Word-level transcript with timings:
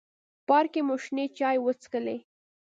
پارک 0.47 0.69
کې 0.73 0.81
مو 0.87 0.95
شنې 1.03 1.25
چای 1.37 1.57
وڅښلې. 1.61 2.17